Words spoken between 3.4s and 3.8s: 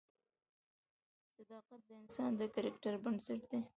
دی.